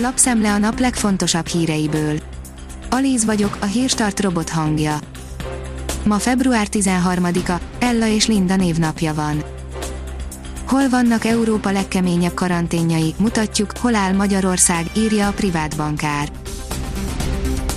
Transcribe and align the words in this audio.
Lapszemle 0.00 0.52
a 0.52 0.58
nap 0.58 0.78
legfontosabb 0.78 1.46
híreiből. 1.46 2.18
Alíz 2.90 3.24
vagyok, 3.24 3.56
a 3.60 3.64
hírstart 3.64 4.20
robot 4.20 4.48
hangja. 4.48 4.98
Ma 6.04 6.18
február 6.18 6.66
13-a, 6.72 7.60
Ella 7.78 8.06
és 8.06 8.26
Linda 8.26 8.56
névnapja 8.56 9.14
van. 9.14 9.42
Hol 10.66 10.88
vannak 10.88 11.24
Európa 11.24 11.70
legkeményebb 11.70 12.34
karanténjai, 12.34 13.14
mutatjuk, 13.18 13.72
hol 13.80 13.94
áll 13.94 14.12
Magyarország, 14.12 14.90
írja 14.96 15.28
a 15.28 15.32
privát 15.32 15.76
bankár. 15.76 16.28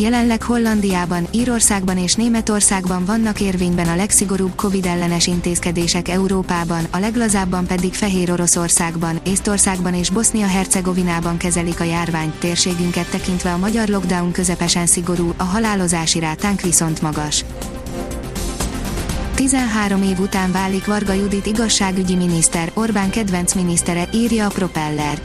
Jelenleg 0.00 0.42
Hollandiában, 0.42 1.26
Írországban 1.30 1.98
és 1.98 2.14
Németországban 2.14 3.04
vannak 3.04 3.40
érvényben 3.40 3.88
a 3.88 3.96
legszigorúbb 3.96 4.52
Covid 4.56 4.86
ellenes 4.86 5.26
intézkedések 5.26 6.08
Európában, 6.08 6.86
a 6.90 6.98
leglazábban 6.98 7.66
pedig 7.66 7.94
Fehér 7.94 8.32
Oroszországban, 8.32 9.20
Észtországban 9.24 9.94
és 9.94 10.10
Bosznia-Hercegovinában 10.10 11.36
kezelik 11.36 11.80
a 11.80 11.84
járványt, 11.84 12.34
térségünket 12.34 13.10
tekintve 13.10 13.52
a 13.52 13.58
magyar 13.58 13.88
lockdown 13.88 14.32
közepesen 14.32 14.86
szigorú, 14.86 15.32
a 15.36 15.42
halálozási 15.42 16.18
rátánk 16.18 16.60
viszont 16.60 17.02
magas. 17.02 17.44
13 19.34 20.02
év 20.02 20.18
után 20.18 20.52
válik 20.52 20.86
Varga 20.86 21.12
Judit 21.12 21.46
igazságügyi 21.46 22.14
miniszter, 22.14 22.70
Orbán 22.74 23.10
kedvenc 23.10 23.54
minisztere, 23.54 24.08
írja 24.12 24.46
a 24.46 24.50
Propeller. 24.50 25.20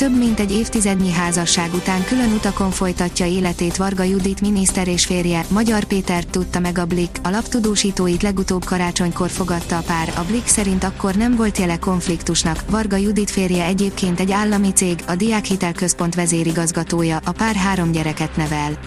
Több 0.00 0.18
mint 0.18 0.40
egy 0.40 0.52
évtizednyi 0.52 1.12
házasság 1.12 1.74
után 1.74 2.04
külön 2.04 2.32
utakon 2.32 2.70
folytatja 2.70 3.26
életét 3.26 3.76
Varga 3.76 4.02
Judit 4.02 4.40
miniszter 4.40 4.88
és 4.88 5.04
férje, 5.04 5.44
Magyar 5.48 5.84
Péter 5.84 6.24
tudta 6.24 6.58
meg 6.60 6.78
a 6.78 6.84
Blik, 6.84 7.10
a 7.22 7.30
laptudósítóit 7.30 8.22
legutóbb 8.22 8.64
karácsonykor 8.64 9.30
fogadta 9.30 9.78
a 9.78 9.80
pár, 9.80 10.12
a 10.16 10.24
Blik 10.24 10.46
szerint 10.46 10.84
akkor 10.84 11.14
nem 11.14 11.36
volt 11.36 11.58
jele 11.58 11.78
konfliktusnak, 11.78 12.64
Varga 12.70 12.96
Judit 12.96 13.30
férje 13.30 13.64
egyébként 13.64 14.20
egy 14.20 14.32
állami 14.32 14.72
cég, 14.72 15.04
a 15.06 15.14
Diákhitelközpont 15.14 16.14
vezérigazgatója, 16.14 17.20
a 17.24 17.32
pár 17.32 17.54
három 17.54 17.92
gyereket 17.92 18.36
nevel. 18.36 18.78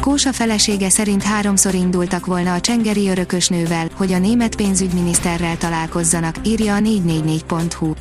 Kósa 0.00 0.32
felesége 0.32 0.88
szerint 0.88 1.22
háromszor 1.22 1.74
indultak 1.74 2.26
volna 2.26 2.54
a 2.54 2.60
csengeri 2.60 3.08
örökösnővel, 3.08 3.88
hogy 3.94 4.12
a 4.12 4.18
német 4.18 4.56
pénzügyminiszterrel 4.56 5.56
találkozzanak, 5.56 6.36
írja 6.42 6.74
a 6.74 6.78
444.hu. 6.78 7.92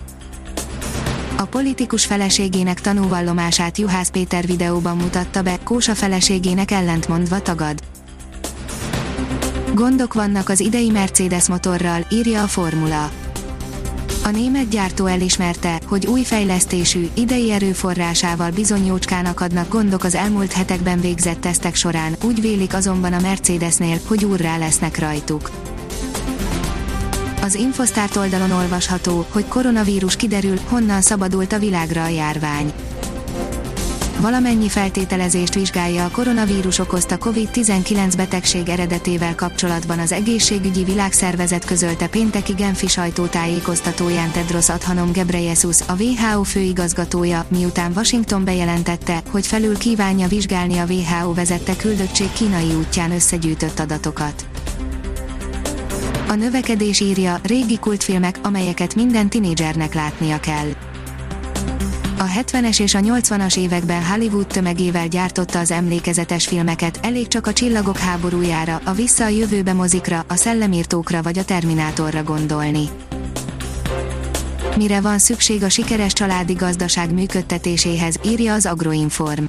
Politikus 1.50 2.06
feleségének 2.06 2.82
tanúvallomását 2.82 3.78
Juhász 3.78 4.10
Péter 4.10 4.46
videóban 4.46 4.98
mutatta 4.98 5.42
be, 5.42 5.58
Kósa 5.64 5.96
feleségének 5.96 6.72
ellentmondva 6.72 7.42
tagad. 7.42 7.80
Gondok 9.74 10.14
vannak 10.14 10.50
az 10.50 10.60
idei 10.60 10.90
Mercedes 10.90 11.48
motorral, 11.48 12.06
írja 12.12 12.44
a 12.44 12.48
Formula. 12.48 13.12
A 14.24 14.30
német 14.30 14.70
gyártó 14.70 15.06
elismerte, 15.06 15.82
hogy 15.86 16.06
új 16.06 16.24
fejlesztésű, 16.24 17.08
idei 17.14 17.52
erőforrásával 17.52 18.52
bizony 18.52 18.86
jócskának 18.86 19.40
adnak 19.42 19.70
gondok 19.70 20.04
az 20.04 20.16
elmúlt 20.16 20.52
hetekben 20.52 21.02
végzett 21.02 21.42
tesztek 21.42 21.76
során, 21.76 22.16
úgy 22.24 22.42
vélik 22.42 22.74
azonban 22.74 23.14
a 23.14 23.20
Mercedesnél, 23.20 24.00
hogy 24.08 24.26
úrrá 24.26 24.58
lesznek 24.58 25.00
rajtuk. 25.00 25.50
Az 27.50 27.56
Infosztárt 27.56 28.16
oldalon 28.16 28.52
olvasható, 28.52 29.26
hogy 29.30 29.46
koronavírus 29.48 30.16
kiderül, 30.16 30.60
honnan 30.68 31.02
szabadult 31.02 31.54
a 31.54 31.60
világra 31.60 32.04
a 32.04 32.08
járvány. 32.08 32.74
Valamennyi 34.20 34.70
feltételezést 34.70 35.54
vizsgálja 35.54 36.06
a 36.06 36.10
koronavírus 36.10 36.80
okozta 36.80 37.18
COVID-19 37.18 38.14
betegség 38.18 38.70
eredetével 38.70 39.36
kapcsolatban 39.36 40.00
az 40.00 40.12
egészségügyi 40.12 40.84
világszervezet 40.84 41.66
közölte 41.66 42.08
pénteki 42.08 42.54
Genfi 42.54 42.88
sajtótájékoztatóján 42.88 44.32
Tedros 44.32 44.70
Adhanom 44.70 45.12
Ghebreyesus, 45.12 45.82
a 45.82 45.96
WHO 46.00 46.44
főigazgatója, 46.44 47.46
miután 47.48 47.92
Washington 47.96 48.44
bejelentette, 48.44 49.22
hogy 49.32 49.48
felül 49.48 49.78
kívánja 49.78 50.28
vizsgálni 50.28 50.78
a 50.78 50.86
WHO 50.86 51.34
vezette 51.34 51.76
küldöttség 51.76 52.32
kínai 52.32 52.76
útján 52.76 53.12
összegyűjtött 53.12 53.80
adatokat. 53.80 54.46
A 56.30 56.36
növekedés 56.36 57.00
írja, 57.00 57.40
régi 57.44 57.78
kultfilmek, 57.78 58.40
amelyeket 58.44 58.96
minden 58.96 59.30
tinédzsernek 59.30 59.94
látnia 59.94 60.40
kell. 60.40 60.68
A 62.18 62.24
70-es 62.24 62.82
és 62.82 62.94
a 62.94 63.00
80-as 63.00 63.58
években 63.58 64.06
Hollywood 64.06 64.48
tömegével 64.48 65.08
gyártotta 65.08 65.60
az 65.60 65.72
emlékezetes 65.72 66.48
filmeket, 66.48 67.00
elég 67.02 67.28
csak 67.28 67.48
a 67.48 67.54
Csillagok 67.54 67.98
háborújára, 67.98 68.82
a 68.84 68.92
Vissza 68.92 69.24
a 69.24 69.28
jövőbe 69.28 69.74
mozikra, 69.74 70.26
a 70.28 70.36
Szellemírtókra 70.36 71.22
vagy 71.22 71.38
a 71.38 71.46
Terminátorra 71.46 72.24
gondolni. 72.24 72.90
Mire 74.78 75.02
van 75.02 75.20
szükség 75.20 75.64
a 75.64 75.70
sikeres 75.70 76.14
családi 76.14 76.54
gazdaság 76.54 77.14
működtetéséhez, 77.14 78.16
írja 78.26 78.54
az 78.54 78.66
Agroinform 78.66 79.44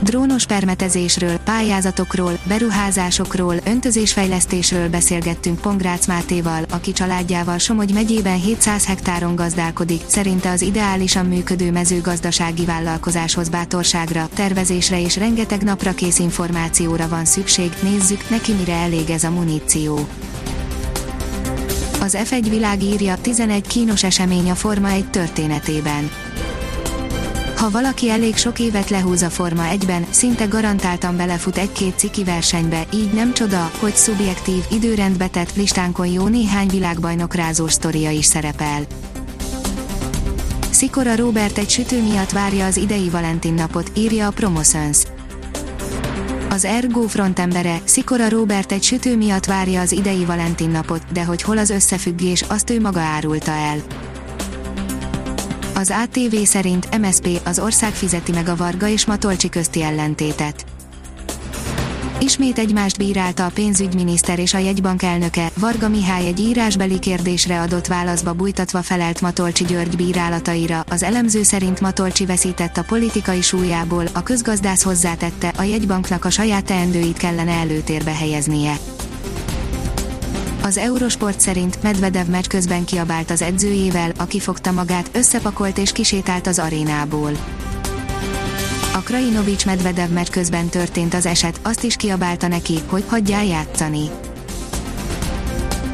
drónos 0.00 0.46
permetezésről, 0.46 1.38
pályázatokról, 1.38 2.38
beruházásokról, 2.48 3.54
öntözésfejlesztésről 3.64 4.88
beszélgettünk 4.88 5.60
Pongrácz 5.60 6.06
Mátéval, 6.06 6.64
aki 6.70 6.92
családjával 6.92 7.58
Somogy 7.58 7.92
megyében 7.92 8.40
700 8.40 8.86
hektáron 8.86 9.34
gazdálkodik, 9.34 10.02
szerinte 10.06 10.50
az 10.50 10.62
ideálisan 10.62 11.26
működő 11.26 11.70
mezőgazdasági 11.70 12.64
vállalkozáshoz 12.64 13.48
bátorságra, 13.48 14.28
tervezésre 14.34 15.00
és 15.00 15.16
rengeteg 15.16 15.62
napra 15.62 15.94
kész 15.94 16.18
információra 16.18 17.08
van 17.08 17.24
szükség, 17.24 17.72
nézzük, 17.82 18.30
neki 18.30 18.52
mire 18.52 18.74
elég 18.74 19.10
ez 19.10 19.24
a 19.24 19.30
muníció. 19.30 20.08
Az 22.00 22.18
F1 22.30 22.46
világ 22.48 22.82
írja 22.82 23.16
11 23.20 23.66
kínos 23.66 24.04
esemény 24.04 24.50
a 24.50 24.54
Forma 24.54 24.88
1 24.88 25.10
történetében 25.10 26.10
ha 27.56 27.70
valaki 27.70 28.10
elég 28.10 28.36
sok 28.36 28.58
évet 28.58 28.90
lehúz 28.90 29.22
a 29.22 29.30
Forma 29.30 29.62
1-ben, 29.72 30.06
szinte 30.10 30.44
garantáltan 30.44 31.16
belefut 31.16 31.56
egy-két 31.56 31.98
ciki 31.98 32.24
versenybe, 32.24 32.86
így 32.94 33.12
nem 33.12 33.32
csoda, 33.32 33.70
hogy 33.78 33.94
szubjektív, 33.94 34.64
időrendbe 34.70 35.28
tett 35.28 35.56
listánkon 35.56 36.06
jó 36.06 36.26
néhány 36.26 36.68
világbajnok 36.68 37.34
rázós 37.34 37.72
sztoria 37.72 38.10
is 38.10 38.24
szerepel. 38.24 38.86
Szikora 40.70 41.16
Robert 41.16 41.58
egy 41.58 41.70
sütő 41.70 42.02
miatt 42.02 42.30
várja 42.30 42.66
az 42.66 42.76
idei 42.76 43.08
Valentin 43.10 43.54
napot, 43.54 43.90
írja 43.94 44.26
a 44.26 44.30
Promoszöns. 44.30 45.02
Az 46.50 46.64
Ergo 46.64 47.02
frontembere, 47.02 47.80
Szikora 47.84 48.28
Robert 48.28 48.72
egy 48.72 48.82
sütő 48.82 49.16
miatt 49.16 49.44
várja 49.44 49.80
az 49.80 49.92
idei 49.92 50.24
Valentin 50.24 50.70
napot, 50.70 51.02
de 51.12 51.24
hogy 51.24 51.42
hol 51.42 51.58
az 51.58 51.70
összefüggés, 51.70 52.42
azt 52.42 52.70
ő 52.70 52.80
maga 52.80 53.00
árulta 53.00 53.50
el. 53.50 54.05
Az 55.78 55.94
ATV 56.02 56.36
szerint 56.42 56.98
MSP 56.98 57.40
az 57.44 57.58
ország 57.58 57.92
fizeti 57.92 58.32
meg 58.32 58.48
a 58.48 58.56
Varga 58.56 58.88
és 58.88 59.06
Matolcsi 59.06 59.48
közti 59.48 59.82
ellentétet. 59.82 60.64
Ismét 62.18 62.58
egymást 62.58 62.98
bírálta 62.98 63.44
a 63.44 63.50
pénzügyminiszter 63.54 64.38
és 64.38 64.54
a 64.54 64.58
jegybank 64.58 65.02
elnöke, 65.02 65.50
Varga 65.58 65.88
Mihály 65.88 66.26
egy 66.26 66.40
írásbeli 66.40 66.98
kérdésre 66.98 67.60
adott 67.60 67.86
válaszba 67.86 68.32
bújtatva 68.32 68.82
felelt 68.82 69.20
Matolcsi 69.20 69.64
György 69.64 69.96
bírálataira, 69.96 70.84
az 70.90 71.02
elemző 71.02 71.42
szerint 71.42 71.80
Matolcsi 71.80 72.26
veszített 72.26 72.76
a 72.76 72.84
politikai 72.84 73.42
súlyából, 73.42 74.04
a 74.12 74.22
közgazdász 74.22 74.82
hozzátette, 74.82 75.52
a 75.56 75.62
jegybanknak 75.62 76.24
a 76.24 76.30
saját 76.30 76.64
teendőit 76.64 77.16
kellene 77.16 77.52
előtérbe 77.52 78.14
helyeznie. 78.14 78.76
Az 80.66 80.76
Eurosport 80.76 81.40
szerint 81.40 81.82
Medvedev 81.82 82.26
meccs 82.26 82.46
közben 82.46 82.84
kiabált 82.84 83.30
az 83.30 83.42
edzőjével, 83.42 84.12
aki 84.18 84.40
fogta 84.40 84.72
magát, 84.72 85.10
összepakolt 85.12 85.78
és 85.78 85.92
kisétált 85.92 86.46
az 86.46 86.58
arénából. 86.58 87.30
A 88.94 88.98
Krajinovics 88.98 89.66
Medvedev 89.66 90.10
meccs 90.10 90.28
közben 90.28 90.68
történt 90.68 91.14
az 91.14 91.26
eset, 91.26 91.60
azt 91.62 91.82
is 91.82 91.96
kiabálta 91.96 92.48
neki, 92.48 92.78
hogy 92.86 93.04
hagyjál 93.06 93.44
játszani. 93.44 94.10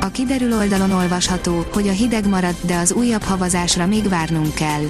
A 0.00 0.10
kiderül 0.10 0.52
oldalon 0.52 0.90
olvasható, 0.90 1.66
hogy 1.72 1.88
a 1.88 1.92
hideg 1.92 2.28
marad, 2.28 2.54
de 2.60 2.76
az 2.76 2.92
újabb 2.92 3.22
havazásra 3.22 3.86
még 3.86 4.08
várnunk 4.08 4.54
kell. 4.54 4.84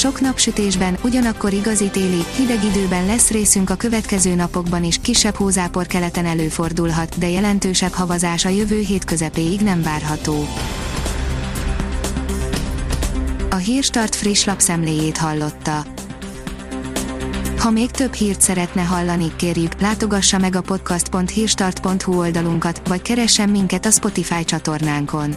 Sok 0.00 0.20
napsütésben, 0.20 0.98
ugyanakkor 1.04 1.52
igazi 1.52 1.90
téli, 1.90 2.24
hideg 2.36 2.64
időben 2.64 3.06
lesz 3.06 3.30
részünk 3.30 3.70
a 3.70 3.74
következő 3.74 4.34
napokban 4.34 4.84
is, 4.84 4.98
kisebb 5.00 5.34
hózápor 5.34 5.86
keleten 5.86 6.26
előfordulhat, 6.26 7.18
de 7.18 7.28
jelentősebb 7.28 7.92
havazás 7.92 8.44
a 8.44 8.48
jövő 8.48 8.78
hét 8.78 9.04
közepéig 9.04 9.60
nem 9.60 9.82
várható. 9.82 10.46
A 13.50 13.56
Hírstart 13.56 14.14
friss 14.14 14.44
lapszemléjét 14.44 15.16
hallotta. 15.16 15.84
Ha 17.58 17.70
még 17.70 17.90
több 17.90 18.12
hírt 18.12 18.40
szeretne 18.40 18.82
hallani, 18.82 19.32
kérjük, 19.36 19.80
látogassa 19.80 20.38
meg 20.38 20.56
a 20.56 20.60
podcast.hírstart.hu 20.60 22.18
oldalunkat, 22.18 22.88
vagy 22.88 23.02
keressen 23.02 23.48
minket 23.48 23.86
a 23.86 23.90
Spotify 23.90 24.44
csatornánkon 24.44 25.36